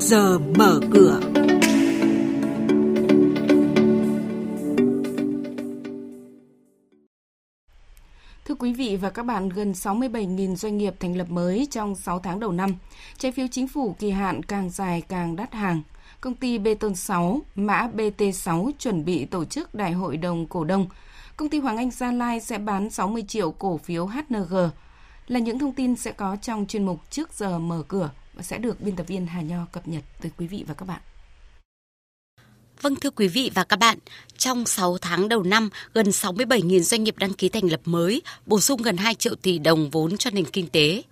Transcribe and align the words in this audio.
giờ 0.00 0.38
mở 0.38 0.80
cửa. 0.90 1.20
Thưa 8.44 8.54
quý 8.58 8.72
vị 8.72 8.96
và 8.96 9.10
các 9.10 9.22
bạn, 9.22 9.48
gần 9.48 9.72
67.000 9.72 10.54
doanh 10.54 10.78
nghiệp 10.78 10.94
thành 11.00 11.16
lập 11.16 11.30
mới 11.30 11.68
trong 11.70 11.94
6 11.94 12.18
tháng 12.18 12.40
đầu 12.40 12.52
năm. 12.52 12.74
Trái 13.18 13.32
phiếu 13.32 13.46
chính 13.50 13.68
phủ 13.68 13.96
kỳ 13.98 14.10
hạn 14.10 14.42
càng 14.42 14.70
dài 14.70 15.02
càng 15.08 15.36
đắt 15.36 15.54
hàng. 15.54 15.82
Công 16.20 16.34
ty 16.34 16.58
Bê 16.58 16.74
Tông 16.74 16.94
6, 16.94 17.40
mã 17.54 17.90
BT6 17.94 18.70
chuẩn 18.78 19.04
bị 19.04 19.24
tổ 19.24 19.44
chức 19.44 19.74
đại 19.74 19.92
hội 19.92 20.16
đồng 20.16 20.46
cổ 20.46 20.64
đông. 20.64 20.86
Công 21.36 21.48
ty 21.48 21.58
Hoàng 21.58 21.76
Anh 21.76 21.90
Gia 21.90 22.12
Lai 22.12 22.40
sẽ 22.40 22.58
bán 22.58 22.90
60 22.90 23.24
triệu 23.28 23.50
cổ 23.50 23.76
phiếu 23.76 24.06
HNG. 24.06 24.54
Là 25.26 25.38
những 25.38 25.58
thông 25.58 25.72
tin 25.72 25.96
sẽ 25.96 26.12
có 26.12 26.36
trong 26.42 26.66
chuyên 26.66 26.86
mục 26.86 27.00
trước 27.10 27.32
giờ 27.32 27.58
mở 27.58 27.82
cửa 27.88 28.10
sẽ 28.42 28.58
được 28.58 28.80
biên 28.80 28.96
tập 28.96 29.06
viên 29.06 29.26
Hà 29.26 29.40
Nho 29.40 29.66
cập 29.72 29.88
nhật 29.88 30.04
tới 30.20 30.30
quý 30.38 30.46
vị 30.46 30.64
và 30.68 30.74
các 30.74 30.86
bạn. 30.86 31.00
Vâng 32.82 32.96
thưa 32.96 33.10
quý 33.10 33.28
vị 33.28 33.50
và 33.54 33.64
các 33.64 33.78
bạn, 33.78 33.98
trong 34.38 34.66
6 34.66 34.98
tháng 34.98 35.28
đầu 35.28 35.42
năm, 35.42 35.70
gần 35.94 36.06
67.000 36.06 36.80
doanh 36.80 37.04
nghiệp 37.04 37.18
đăng 37.18 37.32
ký 37.32 37.48
thành 37.48 37.70
lập 37.70 37.80
mới, 37.84 38.22
bổ 38.46 38.60
sung 38.60 38.82
gần 38.82 38.96
2 38.96 39.14
triệu 39.14 39.34
tỷ 39.34 39.58
đồng 39.58 39.90
vốn 39.90 40.16
cho 40.16 40.30
nền 40.30 40.44
kinh 40.44 40.68
tế. 40.68 41.02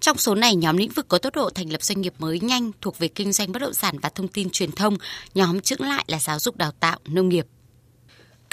Trong 0.00 0.18
số 0.18 0.34
này, 0.34 0.56
nhóm 0.56 0.76
lĩnh 0.76 0.90
vực 0.90 1.08
có 1.08 1.18
tốc 1.18 1.34
độ 1.34 1.50
thành 1.50 1.72
lập 1.72 1.82
doanh 1.82 2.00
nghiệp 2.00 2.14
mới 2.18 2.40
nhanh 2.40 2.70
thuộc 2.80 2.98
về 2.98 3.08
kinh 3.08 3.32
doanh 3.32 3.52
bất 3.52 3.58
động 3.58 3.74
sản 3.74 3.98
và 3.98 4.08
thông 4.08 4.28
tin 4.28 4.50
truyền 4.50 4.72
thông, 4.72 4.96
nhóm 5.34 5.60
chững 5.60 5.80
lại 5.80 6.04
là 6.08 6.18
giáo 6.18 6.38
dục 6.38 6.56
đào 6.56 6.72
tạo, 6.80 6.98
nông 7.06 7.28
nghiệp. 7.28 7.46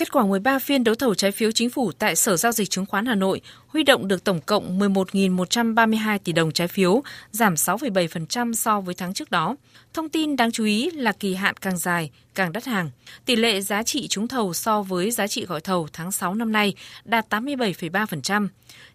Kết 0.04 0.12
quả 0.12 0.26
13 0.26 0.60
phiên 0.60 0.84
đấu 0.84 0.96
thầu 0.96 1.16
trái 1.16 1.32
phiếu 1.32 1.52
chính 1.52 1.70
phủ 1.70 1.92
tại 1.92 2.16
Sở 2.16 2.38
Giao 2.38 2.52
dịch 2.52 2.70
Chứng 2.70 2.86
khoán 2.86 3.06
Hà 3.06 3.16
Nội 3.16 3.42
huy 3.68 3.84
động 3.84 4.08
được 4.08 4.24
tổng 4.24 4.42
cộng 4.42 4.80
11.132 4.80 6.20
tỷ 6.24 6.32
đồng 6.32 6.52
trái 6.52 6.68
phiếu, 6.68 7.04
giảm 7.32 7.54
6,7% 7.54 8.54
so 8.54 8.82
với 8.82 8.96
tháng 8.96 9.14
trước 9.14 9.32
đó. 9.32 9.56
Thông 9.94 10.10
tin 10.10 10.36
đáng 10.36 10.52
chú 10.52 10.66
ý 10.66 10.92
là 10.92 11.12
kỳ 11.12 11.34
hạn 11.34 11.56
càng 11.58 11.78
dài, 11.78 12.12
càng 12.36 12.52
đắt 12.52 12.66
hàng. 12.66 12.90
Tỷ 13.26 13.36
lệ 13.36 13.62
giá 13.62 13.84
trị 13.84 14.08
trúng 14.08 14.28
thầu 14.28 14.54
so 14.54 14.82
với 14.82 15.12
giá 15.12 15.28
trị 15.28 15.46
gọi 15.46 15.62
thầu 15.62 15.88
tháng 15.94 16.12
6 16.12 16.36
năm 16.36 16.52
nay 16.52 16.74
đạt 17.06 17.34
87,3%. 17.34 18.48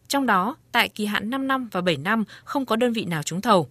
Trong 0.09 0.27
đó, 0.27 0.57
tại 0.73 0.89
kỳ 0.89 1.07
hạn 1.07 1.31
5 1.31 1.47
năm 1.47 1.69
và 1.73 1.81
7 1.81 1.97
năm 1.97 2.25
không 2.45 2.67
có 2.67 2.77
đơn 2.77 2.93
vị 2.93 3.05
nào 3.05 3.23
trúng 3.23 3.41
thầu. 3.41 3.69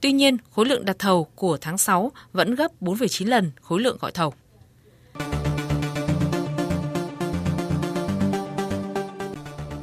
Tuy 0.00 0.12
nhiên, 0.12 0.36
khối 0.50 0.66
lượng 0.66 0.84
đặt 0.84 0.98
thầu 0.98 1.24
của 1.24 1.58
tháng 1.60 1.78
6 1.78 2.12
vẫn 2.32 2.54
gấp 2.54 2.82
4,9 2.82 3.28
lần 3.28 3.50
khối 3.60 3.80
lượng 3.80 3.98
gọi 4.00 4.12
thầu. 4.12 4.34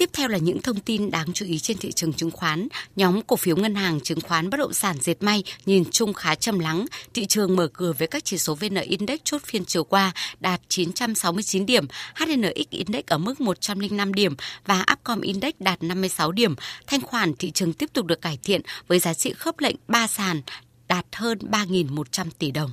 Tiếp 0.00 0.10
theo 0.12 0.28
là 0.28 0.38
những 0.38 0.62
thông 0.62 0.80
tin 0.80 1.10
đáng 1.10 1.32
chú 1.32 1.46
ý 1.46 1.58
trên 1.58 1.78
thị 1.78 1.92
trường 1.92 2.12
chứng 2.12 2.30
khoán. 2.30 2.68
Nhóm 2.96 3.22
cổ 3.22 3.36
phiếu 3.36 3.56
ngân 3.56 3.74
hàng, 3.74 4.00
chứng 4.00 4.20
khoán, 4.20 4.50
bất 4.50 4.56
động 4.56 4.72
sản, 4.72 4.96
dệt 5.00 5.22
may 5.22 5.42
nhìn 5.66 5.84
chung 5.90 6.12
khá 6.12 6.34
trầm 6.34 6.58
lắng. 6.58 6.86
Thị 7.14 7.26
trường 7.26 7.56
mở 7.56 7.68
cửa 7.72 7.92
với 7.92 8.08
các 8.08 8.24
chỉ 8.24 8.38
số 8.38 8.54
VN 8.54 8.74
Index 8.74 9.20
chốt 9.24 9.42
phiên 9.44 9.64
chiều 9.64 9.84
qua 9.84 10.12
đạt 10.40 10.60
969 10.68 11.66
điểm, 11.66 11.86
HNX 12.14 12.70
Index 12.70 13.04
ở 13.06 13.18
mức 13.18 13.40
105 13.40 14.14
điểm 14.14 14.34
và 14.66 14.84
Upcom 14.92 15.20
Index 15.20 15.52
đạt 15.58 15.82
56 15.82 16.32
điểm. 16.32 16.54
Thanh 16.86 17.00
khoản 17.00 17.34
thị 17.36 17.50
trường 17.50 17.72
tiếp 17.72 17.90
tục 17.92 18.06
được 18.06 18.20
cải 18.20 18.38
thiện 18.42 18.60
với 18.86 18.98
giá 18.98 19.14
trị 19.14 19.32
khớp 19.32 19.60
lệnh 19.60 19.76
3 19.88 20.06
sàn 20.06 20.42
đạt 20.88 21.06
hơn 21.12 21.38
3.100 21.38 22.26
tỷ 22.38 22.50
đồng. 22.50 22.70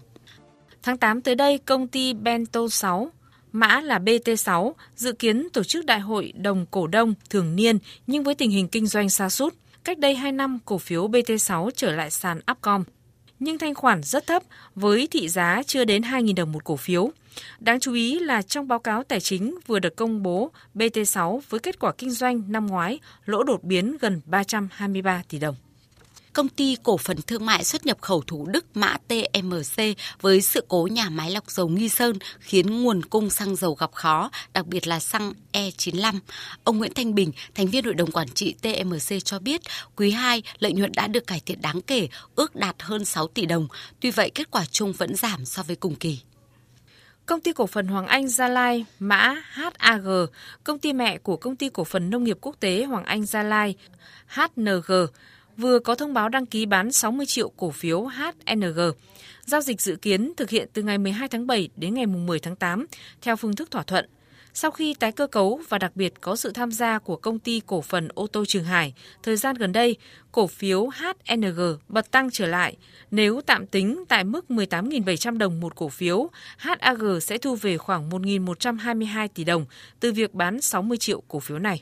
Tháng 0.84 0.98
8 0.98 1.22
tới 1.22 1.36
đây, 1.36 1.58
công 1.58 1.88
ty 1.88 2.14
Bento 2.14 2.68
6 2.68 3.12
mã 3.60 3.82
là 3.82 4.00
BT6, 4.00 4.74
dự 4.96 5.12
kiến 5.12 5.48
tổ 5.54 5.64
chức 5.64 5.86
đại 5.86 6.00
hội 6.00 6.34
đồng 6.36 6.66
cổ 6.72 6.88
đông 6.88 7.14
thường 7.30 7.56
niên 7.56 7.78
nhưng 8.08 8.24
với 8.24 8.36
tình 8.36 8.52
hình 8.52 8.68
kinh 8.68 8.88
doanh 8.88 9.10
xa 9.10 9.30
sút 9.30 9.54
Cách 9.88 10.00
đây 10.00 10.16
2 10.16 10.32
năm, 10.32 10.60
cổ 10.66 10.78
phiếu 10.78 11.08
BT6 11.08 11.70
trở 11.76 11.92
lại 11.92 12.12
sàn 12.12 12.40
Upcom. 12.52 12.84
Nhưng 13.40 13.58
thanh 13.58 13.76
khoản 13.76 14.04
rất 14.04 14.28
thấp 14.28 14.44
với 14.76 15.08
thị 15.12 15.30
giá 15.30 15.64
chưa 15.66 15.86
đến 15.86 16.02
2.000 16.02 16.36
đồng 16.36 16.52
một 16.52 16.64
cổ 16.64 16.76
phiếu. 16.76 17.12
Đáng 17.60 17.80
chú 17.80 17.94
ý 17.94 18.20
là 18.20 18.42
trong 18.42 18.68
báo 18.68 18.80
cáo 18.80 19.04
tài 19.04 19.20
chính 19.20 19.56
vừa 19.68 19.80
được 19.80 19.96
công 19.96 20.24
bố, 20.24 20.52
BT6 20.76 21.40
với 21.50 21.60
kết 21.60 21.80
quả 21.80 21.92
kinh 21.98 22.12
doanh 22.12 22.44
năm 22.48 22.68
ngoái 22.68 23.00
lỗ 23.26 23.44
đột 23.44 23.64
biến 23.64 23.98
gần 24.02 24.22
323 24.26 25.24
tỷ 25.30 25.40
đồng 25.40 25.56
công 26.38 26.50
ty 26.50 26.78
cổ 26.84 26.98
phần 26.98 27.22
thương 27.22 27.46
mại 27.46 27.64
xuất 27.64 27.86
nhập 27.86 27.98
khẩu 28.02 28.22
Thủ 28.22 28.46
Đức 28.46 28.66
mã 28.74 28.98
TMC 29.08 29.82
với 30.22 30.42
sự 30.42 30.66
cố 30.68 30.88
nhà 30.92 31.10
máy 31.10 31.32
lọc 31.32 31.52
dầu 31.52 31.68
Nghi 31.68 31.90
Sơn 31.90 32.18
khiến 32.40 32.84
nguồn 32.84 33.06
cung 33.06 33.30
xăng 33.30 33.56
dầu 33.56 33.74
gặp 33.74 33.92
khó, 33.94 34.32
đặc 34.54 34.68
biệt 34.68 34.88
là 34.88 35.00
xăng 35.00 35.34
E95. 35.54 36.20
Ông 36.64 36.78
Nguyễn 36.78 36.94
Thanh 36.94 37.16
Bình, 37.16 37.32
thành 37.56 37.68
viên 37.68 37.86
hội 37.86 37.94
đồng 37.94 38.12
quản 38.12 38.28
trị 38.30 38.56
TMC 38.62 39.24
cho 39.24 39.40
biết, 39.40 39.62
quý 39.96 40.12
2 40.12 40.44
lợi 40.60 40.74
nhuận 40.74 40.92
đã 40.96 41.08
được 41.08 41.28
cải 41.28 41.42
thiện 41.46 41.62
đáng 41.62 41.82
kể, 41.82 42.08
ước 42.36 42.56
đạt 42.56 42.76
hơn 42.80 43.06
6 43.06 43.28
tỷ 43.28 43.46
đồng. 43.46 43.68
Tuy 44.00 44.12
vậy, 44.12 44.32
kết 44.36 44.52
quả 44.52 44.66
chung 44.72 44.94
vẫn 44.94 45.16
giảm 45.16 45.46
so 45.46 45.64
với 45.64 45.76
cùng 45.76 45.96
kỳ. 45.96 46.20
Công 47.26 47.42
ty 47.42 47.54
cổ 47.54 47.68
phần 47.68 47.88
Hoàng 47.88 48.08
Anh 48.08 48.28
Gia 48.28 48.48
Lai, 48.48 48.86
mã 49.00 49.36
HAG, 49.50 50.08
công 50.64 50.80
ty 50.80 50.94
mẹ 50.94 51.18
của 51.18 51.38
công 51.38 51.56
ty 51.56 51.70
cổ 51.70 51.84
phần 51.84 52.10
nông 52.10 52.24
nghiệp 52.24 52.38
quốc 52.42 52.56
tế 52.60 52.84
Hoàng 52.84 53.06
Anh 53.06 53.26
Gia 53.26 53.44
Lai, 53.44 53.76
HNG, 54.28 54.92
vừa 55.58 55.80
có 55.80 55.96
thông 55.96 56.14
báo 56.14 56.30
đăng 56.30 56.46
ký 56.46 56.66
bán 56.66 56.92
60 56.92 57.26
triệu 57.26 57.50
cổ 57.50 57.72
phiếu 57.72 58.06
HNG. 58.06 58.80
Giao 59.46 59.62
dịch 59.62 59.82
dự 59.82 59.96
kiến 59.96 60.34
thực 60.38 60.50
hiện 60.50 60.68
từ 60.74 60.84
ngày 60.84 60.98
12 60.98 61.28
tháng 61.28 61.48
7 61.48 61.70
đến 61.76 61.94
ngày 61.94 62.06
10 62.06 62.40
tháng 62.40 62.56
8 62.56 62.86
theo 63.22 63.36
phương 63.36 63.56
thức 63.56 63.72
thỏa 63.72 63.84
thuận. 63.84 64.06
Sau 64.54 64.72
khi 64.72 64.94
tái 64.94 65.12
cơ 65.12 65.28
cấu 65.28 65.62
và 65.70 65.78
đặc 65.78 65.92
biệt 65.96 66.14
có 66.22 66.36
sự 66.36 66.52
tham 66.52 66.72
gia 66.72 67.00
của 67.00 67.16
công 67.16 67.40
ty 67.40 67.62
cổ 67.66 67.82
phần 67.82 68.08
ô 68.14 68.28
tô 68.28 68.46
Trường 68.46 68.64
Hải, 68.64 68.94
thời 69.24 69.38
gian 69.38 69.56
gần 69.56 69.72
đây, 69.72 69.96
cổ 70.32 70.48
phiếu 70.48 70.88
HNG 70.88 71.60
bật 71.88 72.12
tăng 72.12 72.32
trở 72.32 72.48
lại. 72.48 72.78
Nếu 73.12 73.42
tạm 73.46 73.68
tính 73.68 74.04
tại 74.08 74.24
mức 74.24 74.46
18.700 74.50 75.38
đồng 75.38 75.60
một 75.60 75.76
cổ 75.76 75.90
phiếu, 75.90 76.30
HAG 76.58 77.20
sẽ 77.22 77.38
thu 77.38 77.56
về 77.56 77.78
khoảng 77.78 78.10
1.122 78.10 79.28
tỷ 79.34 79.44
đồng 79.44 79.66
từ 80.00 80.12
việc 80.12 80.34
bán 80.34 80.62
60 80.62 80.98
triệu 80.98 81.22
cổ 81.28 81.40
phiếu 81.40 81.60
này. 81.60 81.82